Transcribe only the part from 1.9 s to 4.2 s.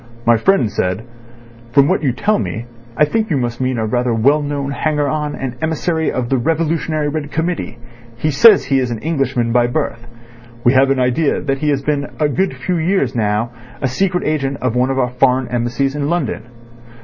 you tell me I think you must mean a rather